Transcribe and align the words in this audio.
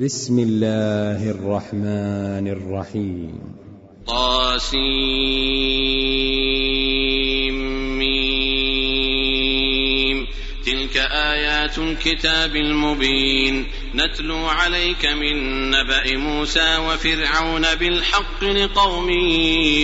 بسم 0.00 0.38
الله 0.38 1.30
الرحمن 1.30 2.48
الرحيم. 2.48 3.40
طاسيم 4.06 4.76
تلك 10.66 10.96
آيات 10.96 11.78
الكتاب 11.78 12.56
المبين. 12.56 13.66
نتلو 13.94 14.46
عليك 14.46 15.06
من 15.06 15.70
نبأ 15.70 16.16
موسى 16.16 16.76
وفرعون 16.76 17.74
بالحق 17.74 18.44
لقوم 18.44 19.10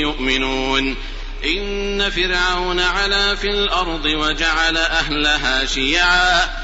يؤمنون. 0.00 0.96
إن 1.56 2.10
فرعون 2.10 2.80
علا 2.80 3.34
في 3.34 3.50
الأرض 3.50 4.04
وجعل 4.04 4.76
أهلها 4.76 5.64
شيعا. 5.64 6.63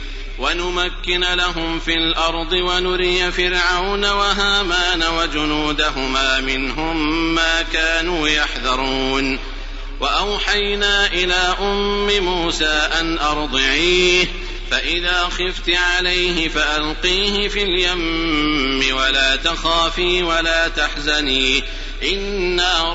ونمكن 0.41 1.23
لهم 1.33 1.79
في 1.79 1.93
الأرض 1.93 2.53
ونري 2.53 3.31
فرعون 3.31 4.05
وهامان 4.05 5.03
وجنودهما 5.03 6.39
منهم 6.39 7.35
ما 7.35 7.61
كانوا 7.61 8.27
يحذرون. 8.27 9.39
وأوحينا 9.99 11.07
إلى 11.07 11.55
أم 11.59 12.23
موسى 12.23 12.89
أن 12.99 13.19
أرضعيه 13.19 14.27
فإذا 14.71 15.23
خفت 15.23 15.69
عليه 15.69 16.49
فألقيه 16.49 17.47
في 17.47 17.63
اليم 17.63 18.95
ولا 18.95 19.35
تخافي 19.35 20.23
ولا 20.23 20.67
تحزني 20.67 21.63
إنا 22.03 22.93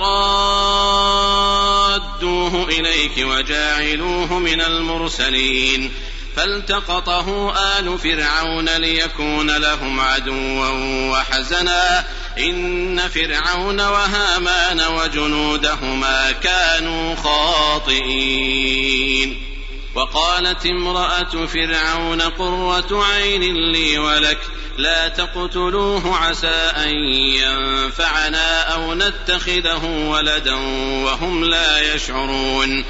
رادوه 1.89 2.69
إليك 2.69 3.13
وجاعلوه 3.19 4.39
من 4.39 4.61
المرسلين. 4.61 5.93
فالتقطه 6.37 7.55
آل 7.79 7.99
فرعون 7.99 8.69
ليكون 8.69 9.57
لهم 9.57 10.01
عدوا 10.01 10.69
وحزنا. 11.11 12.05
إن 12.39 13.09
فرعون 13.09 13.81
وهامان 13.81 14.81
وجنودهما 14.81 16.33
كانوا 16.33 17.15
خاطئين. 17.15 18.67
وقالت 19.95 20.67
امرأة 20.67 21.47
فرعون 21.47 22.23
قرة 22.23 23.05
عين 23.05 23.73
لي 23.73 23.99
ولك 23.99 24.39
لا 24.79 25.09
تقتلوه 25.09 26.17
عسى 26.17 26.73
أن 26.77 26.91
ينفعنا 27.15 28.63
أو 28.63 28.95
نتخذه 28.95 29.85
ولدا 29.85 30.55
وهم 31.05 31.45
لا 31.45 31.95
يشعرون. 31.95 32.85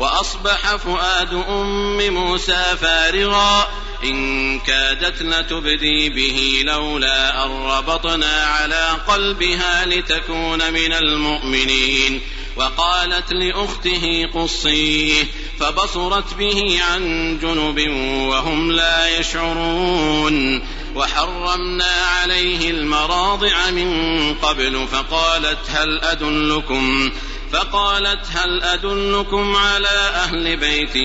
وأصبح 0.00 0.76
فؤاد 0.76 1.32
أم 1.32 2.14
موسى 2.14 2.64
فارغا. 2.80 3.68
إن 4.04 4.60
كادت 4.60 5.22
لتبدي 5.22 6.08
به 6.08 6.62
لولا 6.64 7.44
أن 7.44 7.50
ربطنا 7.50 8.44
على 8.44 8.88
قلبها 9.08 9.86
لتكون 9.86 10.72
من 10.72 10.92
المؤمنين. 10.92 12.20
وقالت 12.56 13.32
لأخته 13.32 14.28
قصيه 14.34 15.24
فبصرت 15.60 16.34
به 16.34 16.80
عن 16.90 17.38
جنب 17.42 17.88
وهم 18.28 18.72
لا 18.72 19.18
يشعرون. 19.18 20.62
وحرمنا 20.94 22.06
عليه 22.20 22.70
المراضع 22.70 23.70
من 23.70 24.34
قبل 24.34 24.88
فقالت 24.92 25.58
هل 25.68 26.00
أدلكم 26.00 27.10
فقالت 27.52 28.26
هل 28.34 28.62
أدلكم 28.62 29.56
على 29.56 30.10
أهل 30.14 30.56
بيت 30.56 30.96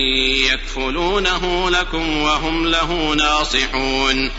يكفلونه 0.52 1.70
لكم 1.70 2.22
وهم 2.22 2.66
له 2.66 3.14
ناصحون؟ 3.14 4.30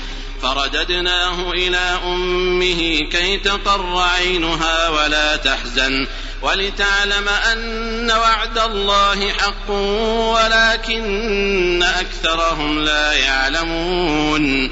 فرددناه 0.41 1.51
إلى 1.51 1.99
أمه 2.03 2.99
كي 3.11 3.37
تقر 3.37 3.97
عينها 3.97 4.89
ولا 4.89 5.35
تحزن 5.35 6.07
ولتعلم 6.41 7.29
أن 7.29 8.11
وعد 8.11 8.57
الله 8.57 9.31
حق 9.31 9.69
ولكن 10.33 11.83
أكثرهم 11.83 12.79
لا 12.79 13.13
يعلمون. 13.13 14.71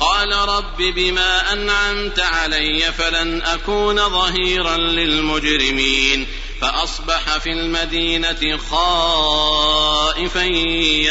قال 0.00 0.32
رب 0.32 0.76
بما 0.76 1.52
أنعمت 1.52 2.20
علي 2.20 2.92
فلن 2.92 3.42
أكون 3.42 4.08
ظهيرا 4.08 4.76
للمجرمين. 4.76 6.26
فأصبح 6.60 7.38
في 7.38 7.52
المدينة 7.52 8.58
خائفا 8.70 10.42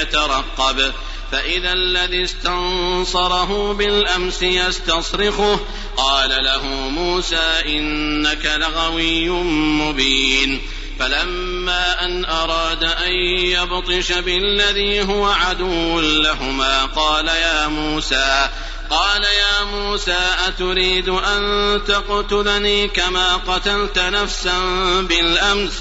يترقب. 0.01 0.93
فإذا 1.31 1.73
الذي 1.73 2.23
استنصره 2.23 3.73
بالأمس 3.73 4.43
يستصرخه 4.43 5.59
قال 5.97 6.29
له 6.29 6.65
موسى 6.89 7.61
إنك 7.65 8.45
لغوي 8.45 9.29
مبين. 9.29 10.61
فلما 10.99 12.05
أن 12.05 12.25
أراد 12.25 12.83
أن 12.83 13.11
يبطش 13.39 14.11
بالذي 14.11 15.01
هو 15.01 15.25
عدو 15.25 15.99
لهما 15.99 16.85
قال 16.85 17.27
يا 17.27 17.67
موسى 17.67 18.49
قال 18.89 19.23
يا 19.23 19.63
موسى 19.63 20.17
أتريد 20.47 21.09
أن 21.09 21.81
تقتلني 21.87 22.87
كما 22.87 23.35
قتلت 23.35 23.99
نفسا 23.99 24.59
بالأمس؟ 25.01 25.73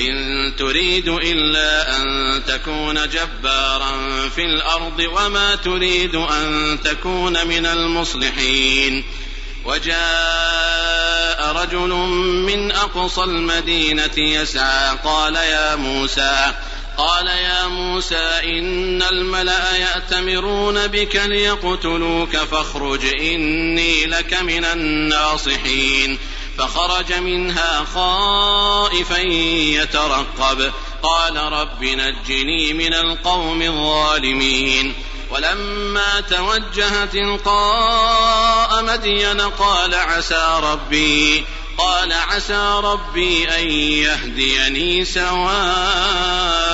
إن 0.00 0.52
تريد 0.58 1.08
إلا 1.08 1.96
أن 1.96 2.42
تكون 2.46 3.08
جبارا 3.08 3.92
في 4.36 4.44
الأرض 4.44 4.98
وما 4.98 5.54
تريد 5.54 6.14
أن 6.14 6.78
تكون 6.84 7.46
من 7.46 7.66
المصلحين. 7.66 9.04
وجاء 9.64 11.52
رجل 11.52 11.88
من 12.46 12.72
أقصى 12.72 13.24
المدينة 13.24 14.18
يسعى 14.18 14.96
قال 15.04 15.34
يا 15.36 15.76
موسى 15.76 16.52
قال 16.98 17.26
يا 17.26 17.66
موسى 17.66 18.40
إن 18.44 19.02
الملأ 19.02 19.76
يأتمرون 19.76 20.86
بك 20.86 21.16
ليقتلوك 21.16 22.36
فاخرج 22.36 23.04
إني 23.06 24.06
لك 24.06 24.34
من 24.34 24.64
الناصحين. 24.64 26.18
فخرج 26.58 27.12
منها 27.12 27.84
خائفا 27.94 29.18
يترقب. 29.82 30.72
قال 31.02 31.36
رب 31.36 31.84
نجني 31.84 32.72
من 32.72 32.94
القوم 32.94 33.62
الظالمين. 33.62 34.94
ولما 35.30 36.20
توجه 36.20 37.04
تلقاء 37.04 38.84
مدين 38.84 39.40
قال 39.40 39.94
عسى 39.94 40.60
ربي 40.62 41.44
قال 41.78 42.12
عسى 42.12 42.80
ربي 42.84 43.48
أن 43.48 43.70
يهديني 43.70 45.04
سواء 45.04 46.73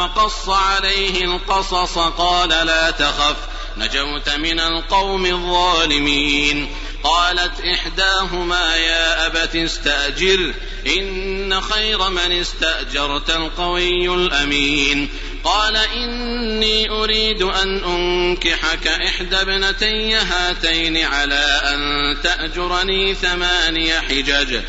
وقص 0.00 0.48
عليه 0.48 1.24
القصص 1.24 1.98
قال 1.98 2.48
لا 2.48 2.90
تخف 2.90 3.36
نجوت 3.76 4.28
من 4.28 4.60
القوم 4.60 5.26
الظالمين. 5.26 6.68
قالت 7.04 7.60
إحداهما 7.60 8.76
يا 8.76 9.26
أبت 9.26 9.56
استأجر 9.56 10.54
إن 10.86 11.60
خير 11.60 12.10
من 12.10 12.32
استأجرت 12.32 13.30
القوي 13.30 14.14
الأمين. 14.14 15.08
قال 15.44 15.76
إني 15.76 16.90
أريد 16.90 17.42
أن 17.42 17.84
أنكحك 17.84 18.86
إحدى 18.86 19.36
ابنتي 19.36 20.14
هاتين 20.14 20.96
على 20.96 21.60
أن 21.64 21.80
تأجرني 22.22 23.14
ثماني 23.14 24.00
حجج 24.00 24.60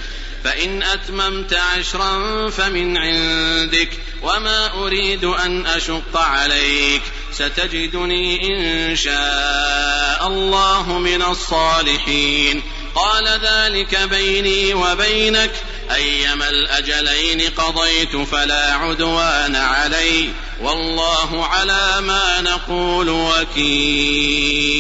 فإن 0.44 0.84
أتممت 0.84 1.54
عشرا 1.54 2.50
فمن 2.50 2.98
عندك. 2.98 3.90
وما 4.22 4.74
أريد 4.74 5.26
أن 5.26 5.66
أشق 5.66 6.18
عليك 6.18 7.02
ستجدني 7.32 8.48
إن 8.48 8.96
شاء 8.96 10.28
الله 10.28 11.00
من 11.00 11.22
الصالحين 11.22 12.62
قال 12.96 13.28
ذلك 13.28 14.00
بيني 14.10 14.74
وبينك 14.74 15.52
أيما 15.96 16.50
الأجلين 16.50 17.42
قضيت 17.58 18.16
فلا 18.16 18.74
عدوان 18.74 19.56
علي 19.56 20.30
والله 20.62 21.46
على 21.46 22.02
ما 22.02 22.42
نقول 22.42 23.10
وكيل 23.10 24.72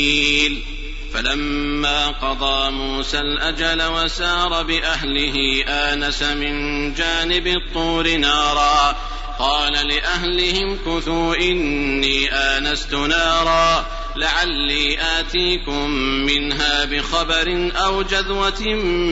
فلما 1.13 2.07
قضى 2.07 2.71
موسى 2.71 3.19
الأجل 3.19 3.83
وسار 3.83 4.63
بأهله 4.63 5.63
آنس 5.67 6.23
من 6.23 6.93
جانب 6.93 7.47
الطور 7.47 8.17
نارا 8.17 8.95
قال 9.41 9.73
لأهلهم 9.73 10.77
كثوا 10.85 11.35
إني 11.35 12.33
آنست 12.33 12.93
نارا 12.93 13.85
لعلي 14.15 14.97
آتيكم 15.19 15.89
منها 16.25 16.85
بخبر 16.85 17.71
أو 17.75 18.01
جذوة 18.01 18.61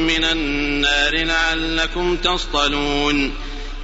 من 0.08 0.24
النار 0.24 1.16
لعلكم 1.16 2.18
تصطلون. 2.18 3.34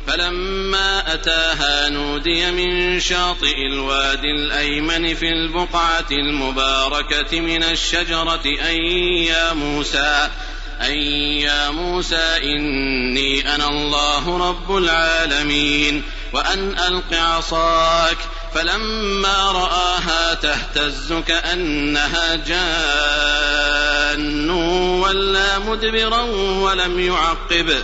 فلما 0.07 1.13
أتاها 1.13 1.89
نودي 1.89 2.51
من 2.51 3.00
شاطئ 3.00 3.65
الوادي 3.74 4.31
الأيمن 4.31 5.13
في 5.15 5.30
البقعة 5.30 6.12
المباركة 6.12 7.39
من 7.39 7.63
الشجرة 7.63 8.45
أي 8.45 9.25
يا 9.25 9.53
موسى 9.53 10.30
أي 10.81 11.42
يا 11.42 11.69
موسى 11.69 12.38
إني 12.44 13.56
أنا 13.56 13.69
الله 13.69 14.50
رب 14.50 14.77
العالمين. 14.77 16.03
وأن 16.36 16.80
ألق 16.80 17.14
عصاك 17.14 18.18
فلما 18.56 19.52
رآها 19.52 20.34
تهتز 20.34 21.14
كأنها 21.28 22.36
جان. 22.36 24.50
ولا 25.00 25.60
مدبرا 25.60 26.22
ولم 26.62 27.00
يعقب. 27.00 27.84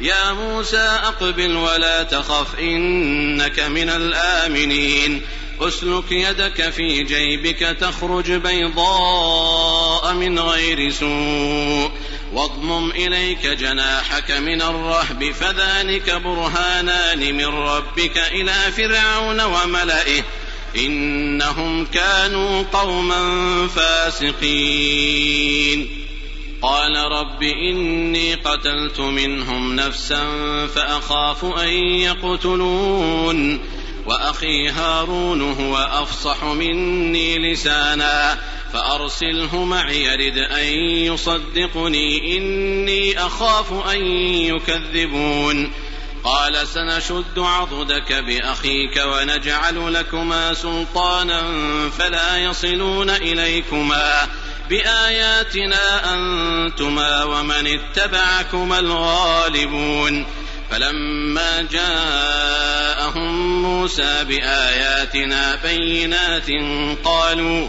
يا 0.00 0.32
موسى 0.32 0.98
أقبل 1.02 1.56
ولا 1.56 2.02
تخف 2.02 2.58
إنك 2.58 3.60
من 3.60 3.90
الآمنين. 3.90 5.22
أسلك 5.60 6.12
يدك 6.12 6.70
في 6.70 7.02
جيبك 7.02 7.76
تخرج 7.80 8.32
بيضاء 8.32 10.12
من 10.12 10.38
غير 10.38 10.90
سوء. 10.90 11.90
واضمم 12.32 12.90
إليك 12.90 13.46
جناحك 13.46 14.30
من 14.30 14.62
الرهب 14.62 15.32
فذلك 15.32 16.10
برهانان 16.10 17.34
من 17.34 17.46
ربك 17.46 18.18
إلى 18.18 18.72
فرعون 18.76 19.40
وملئه. 19.40 20.22
إنهم 20.76 21.84
كانوا 21.84 22.64
قوما 22.72 23.68
فاسقين. 23.68 25.28
قال 26.62 26.96
رب 26.96 27.42
إني 27.42 28.34
قتلت 28.34 29.00
منهم 29.00 29.76
نفسا 29.76 30.26
فأخاف 30.74 31.44
أن 31.44 31.72
يقتلون. 31.78 33.60
وأخي 34.06 34.68
هارون 34.68 35.52
هو 35.52 35.76
أفصح 35.76 36.44
مني 36.44 37.52
لسانا. 37.52 38.38
فأرسله 38.72 39.64
معي 39.64 40.04
يرد 40.04 40.38
أن 40.38 40.64
يصدقني 41.12 42.36
إني 42.36 43.26
أخاف 43.26 43.72
أن 43.72 44.06
يكذبون. 44.26 45.72
قال 46.24 46.68
سنشد 46.68 47.38
عضدك 47.38 48.12
بأخيك 48.12 49.02
ونجعل 49.06 49.94
لكما 49.94 50.54
سلطانا 50.54 51.42
فلا 51.98 52.38
يصلون 52.38 53.10
إليكما. 53.10 54.28
بآياتنا 54.70 56.14
أنتما 56.14 57.24
ومن 57.24 57.66
اتبعكما 57.66 58.78
الغالبون. 58.78 60.26
فلما 60.70 61.68
جاءهم 61.72 63.62
موسى 63.62 64.24
بآياتنا 64.24 65.58
بينات 65.62 66.46
قالوا 67.04 67.68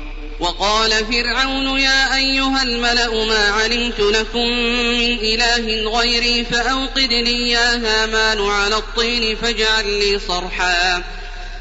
وقال 0.41 0.91
فرعون 0.91 1.79
يا 1.79 2.15
أيها 2.15 2.63
الملأ 2.63 3.25
ما 3.25 3.51
علمت 3.51 3.99
لكم 3.99 4.47
من 4.87 5.19
إله 5.19 5.89
غيري 5.99 6.45
فأوقد 6.45 7.13
لي 7.13 7.49
يا 7.49 7.75
هامان 7.75 8.49
على 8.49 8.75
الطين 8.75 9.35
فاجعل 9.35 9.99
لي 9.99 10.19
صرحا. 10.27 11.03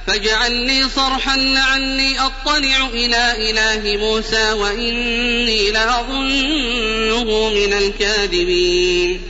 فاجعل 0.06 0.52
لي 0.52 0.88
صرحا 0.88 1.36
لعلي 1.36 2.18
أطلع 2.18 2.86
إلى 2.92 3.50
إله 3.50 3.96
موسى 3.96 4.52
وإني 4.52 5.70
لأظنه 5.70 7.48
من 7.50 7.72
الكاذبين. 7.72 9.29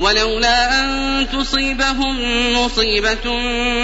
ولولا 0.00 0.80
أن 0.80 1.26
تصيبهم 1.32 2.16
مصيبة 2.56 3.24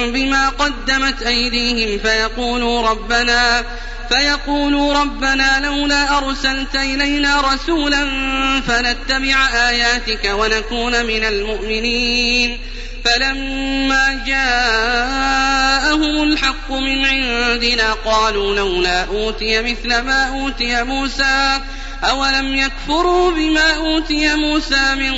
بما 0.07 0.49
قدمت 0.49 1.23
أيديهم 1.23 1.99
فيقولوا 1.99 2.89
ربنا 2.89 3.65
فيقولوا 4.09 5.01
ربنا 5.01 5.61
لولا 5.61 6.19
أرسلت 6.19 6.75
إلينا 6.75 7.41
رسولا 7.41 8.11
فنتبع 8.61 9.49
آياتك 9.69 10.31
ونكون 10.35 11.07
من 11.07 11.25
المؤمنين. 11.25 12.59
فلما 13.05 14.23
جاءهم 14.27 16.23
الحق 16.23 16.73
من 16.73 17.05
عندنا 17.05 17.93
قالوا 17.93 18.57
لولا 18.57 19.05
أوتي 19.05 19.63
مثل 19.63 19.89
ما 19.89 20.29
أوتي 20.29 20.83
موسى 20.83 21.61
أولم 22.05 22.57
يكفروا 22.57 23.31
بما 23.31 23.77
أوتي 23.77 24.35
موسى 24.35 24.95
من 24.95 25.13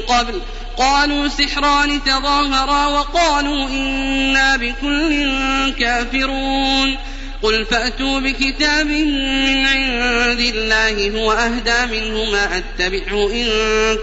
قبل؟ 0.00 0.40
قالوا 0.76 1.28
سحران 1.28 2.04
تظاهرا 2.04 2.86
وقالوا 2.86 3.68
إنا 3.68 4.56
بكل 4.56 5.72
كافرون 5.78 6.96
قل 7.42 7.64
فأتوا 7.64 8.20
بكتاب 8.20 8.86
من 8.86 9.66
عند 9.66 10.40
الله 10.40 11.20
هو 11.20 11.32
أهدى 11.32 11.86
منه 12.00 12.24
ما 12.24 12.58
أتبعه 12.58 13.30
إن 13.30 13.46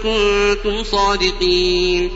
كنتم 0.02 0.84
صادقين 0.84 2.10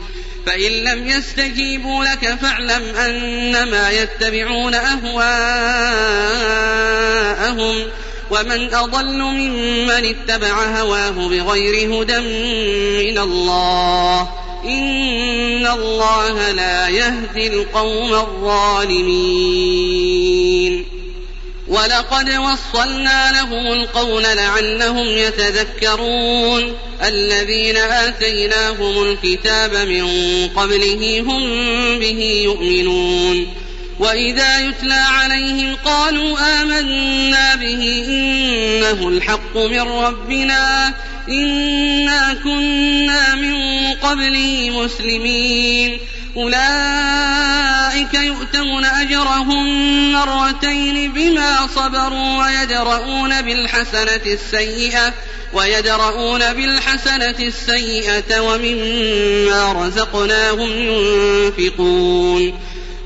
فإن 0.46 0.72
لم 0.72 1.08
يستجيبوا 1.08 2.04
لك 2.04 2.34
فاعلم 2.34 2.96
أنما 2.96 3.90
يتبعون 3.90 4.74
أهواءهم 4.74 5.18
ومن 8.30 8.74
أضل 8.74 9.18
ممن 9.18 10.14
اتبع 10.14 10.80
هواه 10.80 11.10
بغير 11.10 11.92
هدى 11.94 12.18
من 12.98 13.18
الله 13.18 14.28
إن 14.64 15.66
الله 15.66 16.50
لا 16.50 16.88
يهدي 16.88 17.46
القوم 17.46 18.14
الظالمين 18.14 19.38
ولقد 21.68 22.30
وصلنا 22.30 23.32
لهم 23.32 23.72
القول 23.72 24.22
لعلهم 24.22 25.06
يتذكرون 25.06 26.74
الذين 27.02 27.76
آتيناهم 27.76 29.02
الكتاب 29.02 29.74
من 29.74 30.08
قبله 30.56 31.20
هم 31.20 31.42
به 31.98 32.42
يؤمنون 32.44 33.67
وإذا 33.98 34.60
يتلى 34.60 34.94
عليهم 34.94 35.76
قالوا 35.84 36.62
آمنا 36.62 37.54
به 37.54 38.04
إنه 38.08 39.08
الحق 39.08 39.56
من 39.56 39.80
ربنا 39.80 40.94
إنا 41.28 42.34
كنا 42.44 43.34
من 43.34 43.54
قبله 43.94 44.70
مسلمين. 44.70 45.98
أولئك 46.36 48.14
يؤتون 48.14 48.84
أجرهم 48.84 49.66
مرتين 50.12 51.12
بما 51.12 51.66
صبروا 51.74 52.44
ويدرؤون 52.44 53.42
بالحسنة 53.42 54.20
السيئة 54.26 55.14
ويدرؤون 55.52 56.52
بالحسنة 56.52 57.36
السيئة 57.40 58.40
ومما 58.40 59.72
رزقناهم 59.72 60.70
ينفقون. 60.70 62.58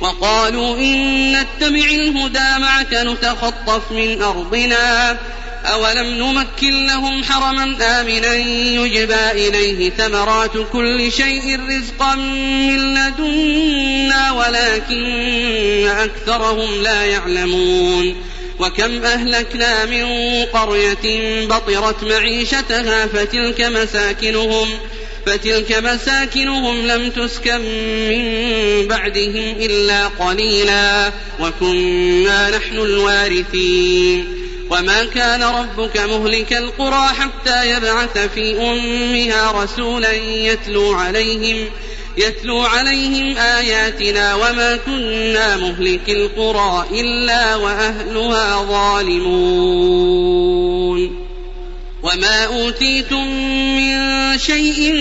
وقالوا 0.00 0.76
إن 0.76 1.32
نتبع 1.32 1.84
الهدى 1.84 2.58
معك 2.58 2.94
نتخطف 2.94 3.92
من 3.92 4.22
أرضنا. 4.22 5.18
أولم 5.66 6.06
نمكن 6.06 6.86
لهم 6.86 7.24
حرما 7.24 7.76
آمنا 7.80 8.34
يجبى 8.84 9.30
إليه 9.30 9.90
ثمرات 9.90 10.50
كل 10.72 11.12
شيء 11.12 11.60
رزقا 11.68 12.14
من 12.14 12.94
لدنا 12.94 14.32
ولكن 14.32 15.88
أكثرهم 15.88 16.82
لا 16.82 17.04
يعلمون. 17.04 18.16
وكم 18.58 19.04
أهلكنا 19.04 19.84
من 19.84 20.06
قرية 20.44 21.46
بطرت 21.46 22.04
معيشتها 22.04 23.06
فتلك 23.06 23.60
مساكنهم. 23.60 24.68
فتلك 25.26 25.72
مساكنهم 25.84 26.86
لم 26.86 27.10
تسكن 27.10 27.60
من 28.08 28.24
بعدهم 28.88 29.56
إلا 29.60 30.06
قليلا 30.06 31.12
وكنا 31.40 32.50
نحن 32.50 32.78
الوارثين. 32.78 34.46
وما 34.70 35.04
كان 35.04 35.42
ربك 35.42 35.96
مهلك 35.96 36.52
القرى 36.52 37.08
حتى 37.08 37.70
يبعث 37.70 38.18
في 38.34 38.60
أمها 38.60 39.64
رسولا 39.64 40.12
يتلو 40.12 40.92
عليهم 40.92 41.70
يتلو 42.16 42.60
عليهم 42.60 43.36
آياتنا 43.36 44.34
وما 44.34 44.76
كنا 44.86 45.56
مهلك 45.56 46.08
القرى 46.08 46.86
إلا 47.00 47.56
وأهلها 47.56 48.62
ظالمون. 48.68 50.55
وما 52.06 52.44
أوتيتم 52.44 53.26
من 53.76 53.98
شيء 54.38 54.94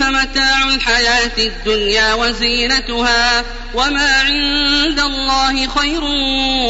فمتاع 0.00 0.68
الحياة 0.74 1.38
الدنيا 1.38 2.14
وزينتها 2.14 3.44
وما 3.74 4.12
عند 4.12 5.00
الله 5.00 5.66
خير 5.66 6.04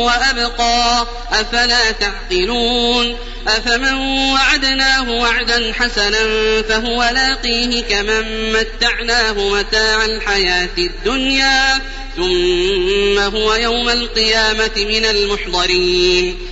وأبقى 0.04 1.06
أفلا 1.32 1.90
تعقلون 1.90 3.16
أفمن 3.48 3.94
وعدناه 4.32 5.10
وعدا 5.10 5.72
حسنا 5.72 6.22
فهو 6.68 7.10
لاقيه 7.14 7.82
كمن 7.82 8.52
متعناه 8.52 9.32
متاع 9.32 10.04
الحياة 10.04 10.68
الدنيا 10.78 11.80
ثم 12.16 13.18
هو 13.18 13.54
يوم 13.54 13.88
القيامة 13.88 14.70
من 14.76 15.04
المحضرين 15.04 16.51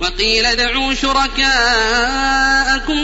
وقيل 0.00 0.46
ادعوا 0.46 0.94
شركاءكم 0.94 1.48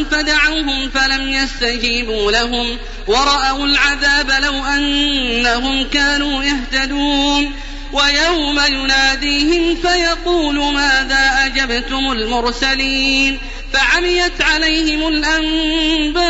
فدعوهم 0.04 0.90
فلم 0.90 1.28
يستجيبوا 1.28 2.32
لهم 2.32 2.78
ورأوا 3.06 3.66
العذاب 3.66 4.30
لو 4.42 4.64
أنهم 4.64 5.88
كانوا 5.88 6.44
يهتدون 6.44 7.52
ويوم 7.92 8.60
يناديهم 8.68 9.76
فيقول 9.76 10.74
ماذا 10.74 11.38
أجبتم 11.44 12.12
المرسلين 12.12 13.38
فعميت 13.72 14.42
عليهم 14.42 15.08
الأنباء 15.08 16.26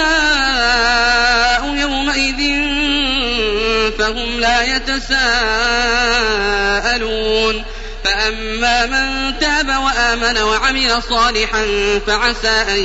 يومئذ 1.74 2.36
فهم 3.98 4.40
لا 4.40 4.76
يتساءلون 4.76 5.36
فأما 8.04 8.86
من 8.86 9.25
تاب 9.66 9.82
وآمن 9.82 10.38
وعمل 10.38 11.02
صالحا 11.10 11.66
فعسى 12.06 12.48
أن 12.48 12.84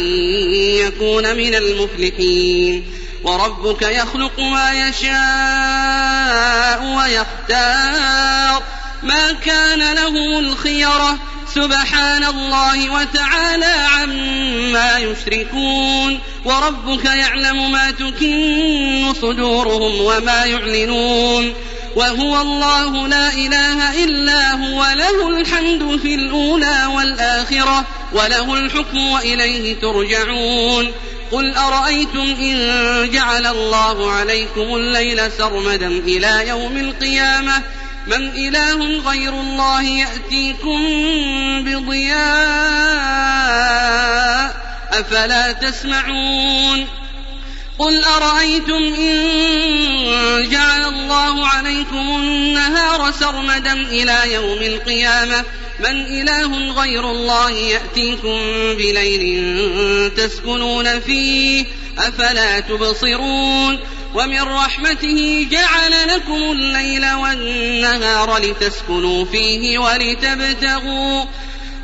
يكون 0.76 1.36
من 1.36 1.56
المفلحين. 1.56 2.84
وربك 3.24 3.82
يخلق 3.82 4.40
ما 4.40 4.72
يشاء 4.90 6.84
ويختار. 6.98 8.64
ما 9.04 9.32
كان 9.32 9.96
لهم 9.96 10.40
الخيرة 10.40 11.18
سبحان 11.56 12.24
الله 12.24 12.90
وتعالى 12.90 13.66
عما 13.66 14.98
يشركون. 14.98 16.20
وربك 16.46 17.06
يعلم 17.06 17.72
ما 17.72 17.92
تكن 17.92 19.14
صدورهم 19.22 20.02
وما 20.02 20.46
يعلنون. 20.46 21.54
وهو 21.96 22.42
الله 22.42 23.08
لا 23.08 23.34
إله 23.34 24.04
إلا 24.04 24.52
هو 24.52 24.88
له 24.96 25.30
الحمد 25.30 26.00
في 26.00 26.16
الأولى 26.16 26.86
والآخرة 26.86 27.86
وله 28.14 28.54
الحكم 28.54 29.08
وإليه 29.08 29.80
ترجعون. 29.80 30.92
قل 31.32 31.56
أرأيتم 31.56 32.36
إن 32.40 33.10
جعل 33.14 33.48
الله 33.48 34.12
عليكم 34.12 34.76
الليل 34.76 35.32
سرمدا 35.32 35.88
إلى 35.88 36.48
يوم 36.48 36.78
القيامة؟ 36.78 37.64
من 38.08 38.28
إله 38.28 39.02
غير 39.10 39.34
الله 39.34 39.84
يأتيكم 39.84 40.80
بضياء 41.64 42.22
أفلا 44.92 45.52
تسمعون. 45.52 47.01
قل 47.82 48.04
أرأيتم 48.04 48.94
إن 48.94 50.50
جعل 50.50 50.86
الله 50.86 51.48
عليكم 51.48 52.16
النهار 52.16 53.12
سرمدا 53.12 53.74
إلى 53.74 54.34
يوم 54.34 54.58
القيامة؟ 54.58 55.46
من 55.80 56.06
إله 56.06 56.72
غير 56.82 57.12
الله 57.12 57.52
يأتيكم 57.52 58.40
بليل 58.78 60.12
تسكنون 60.18 61.00
فيه 61.00 61.66
أفلا 62.00 62.60
تبصرون؟ 62.60 63.80
ومن 64.14 64.42
رحمته 64.42 65.48
جعل 65.52 65.92
لكم 66.16 66.52
الليل 66.52 67.14
والنهار 67.14 68.38
لتسكنوا 68.38 69.26
فيه 69.26 69.80
ولتبتغوا 69.80 71.26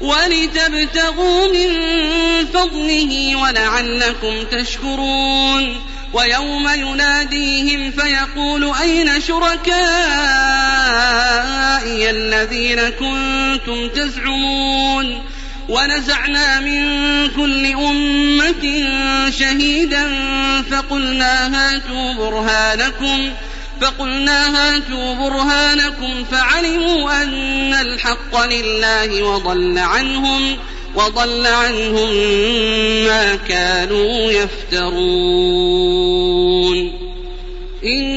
ولتبتغوا 0.01 1.47
من 1.47 1.69
فضله 2.53 3.35
ولعلكم 3.35 4.43
تشكرون. 4.51 5.81
ويوم 6.13 6.69
يناديهم 6.69 7.91
فيقول 7.91 8.73
أين 8.81 9.21
شركائي 9.21 9.69
الذين 12.09 12.89
كنتم 12.89 13.87
تزعمون؟ 13.89 15.23
ونزعنا 15.69 16.59
من 16.59 16.87
كل 17.35 17.65
أمة 17.65 18.85
شهيدا 19.29 20.09
فقلنا 20.71 21.47
هاتوا 21.47 22.13
برهانكم 22.13 23.31
فقلنا 23.81 24.75
هاتوا 24.75 25.13
برهانكم 25.13 26.23
فعلموا 26.31 27.23
أن 27.23 27.73
الحق 27.73 28.45
لله 28.45 29.23
وضل 29.23 29.77
عنهم 29.77 30.57
وضل 30.95 31.47
عنهم 31.47 32.09
ما 33.05 33.35
كانوا 33.35 34.31
يفترون. 34.31 35.67
إن 37.83 38.16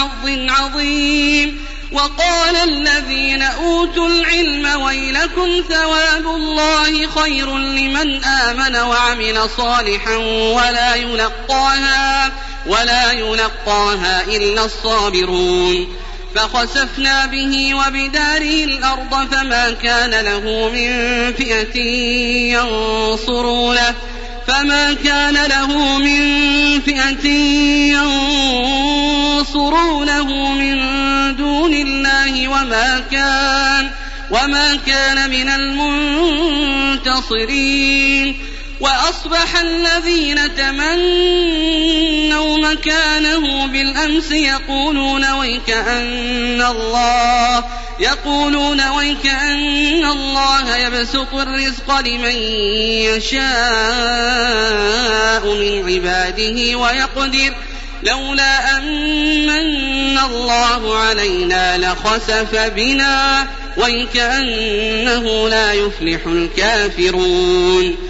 حظ 0.00 0.28
عظيم. 0.48 1.66
وقال 1.92 2.56
الذين 2.56 3.42
أوتوا 3.42 4.08
العلم 4.08 4.82
ويلكم 4.82 5.64
ثواب 5.68 6.26
الله 6.26 7.06
خير 7.06 7.58
لمن 7.58 8.24
آمن 8.24 8.76
وعمل 8.76 9.50
صالحا 9.56 10.16
ولا 10.56 10.94
يلقاها 10.94 12.32
ولا 12.66 13.12
يلقاها 13.12 14.24
إلا 14.24 14.64
الصابرون. 14.64 15.96
فخسفنا 16.34 17.26
به 17.26 17.74
وبداره 17.74 18.64
الأرض 18.64 19.34
فما 19.34 19.70
كان 19.70 20.24
له 20.24 20.68
من 20.68 20.90
فئة 21.32 21.80
ينصرونه. 22.58 23.94
فما 24.50 24.94
كان 24.94 25.34
له 25.34 25.98
من 25.98 26.20
فئة 26.80 27.26
ينصرونه 29.46 30.52
من 30.52 30.76
دون 31.36 31.74
الله 31.74 32.48
وما 32.48 33.02
كان 33.10 33.90
وما 34.30 34.78
كان 34.86 35.30
من 35.30 35.48
المنتصرين. 36.98 38.36
وأصبح 38.80 39.56
الذين 39.56 40.54
تمنوا 40.56 42.58
مكانه 42.58 43.66
بالأمس 43.66 44.30
يقولون 44.30 45.30
ويكأن 45.30 46.62
الله 46.62 47.64
يقولون 48.00 48.88
ويكأن 48.88 50.04
الله 50.04 50.76
يبسط 50.76 51.34
الرزق 51.34 52.00
لمن 52.00 52.36
يشاء 53.06 53.40
من 55.54 55.92
عباده 55.92 56.76
ويقدر 56.78 57.52
لولا 58.02 58.76
أمن 58.76 60.18
الله 60.18 60.96
علينا 60.96 61.78
لخسف 61.78 62.56
بنا 62.76 63.46
وكأنه 63.76 65.48
لا 65.48 65.72
يفلح 65.72 66.20
الكافرون 66.26 68.09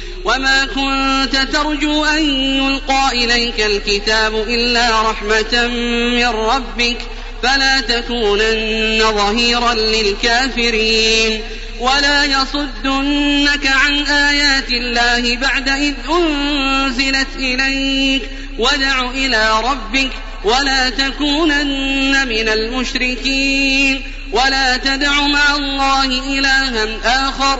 وما 0.25 0.65
كنت 0.65 1.37
ترجو 1.53 2.05
أن 2.05 2.25
يلقى 2.55 3.09
إليك 3.11 3.61
الكتاب 3.61 4.35
إلا 4.35 5.01
رحمة 5.01 5.67
من 6.17 6.25
ربك 6.25 6.97
فلا 7.43 7.81
تكونن 7.81 9.03
ظهيرا 9.11 9.73
للكافرين 9.73 11.41
ولا 11.79 12.23
يصدنك 12.23 13.67
عن 13.67 13.93
آيات 14.07 14.69
الله 14.71 15.35
بعد 15.35 15.69
إذ 15.69 15.93
أنزلت 16.09 17.27
إليك 17.35 18.29
وادع 18.59 19.09
إلى 19.09 19.61
ربك 19.63 20.11
ولا 20.43 20.89
تكونن 20.89 22.27
من 22.27 22.49
المشركين 22.49 24.03
ولا 24.31 24.77
تدع 24.77 25.27
مع 25.27 25.55
الله 25.55 26.05
إلها 26.05 26.87
آخر 27.29 27.59